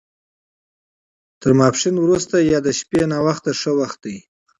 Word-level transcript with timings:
تر 1.41 1.51
ماسپښین 1.59 1.95
وروسته 2.01 2.35
یا 2.51 2.59
د 2.65 2.69
شپې 2.79 3.01
ناوخته 3.11 3.51
ښه 3.61 3.71
وخت 3.79 3.99
دی. 4.05 4.17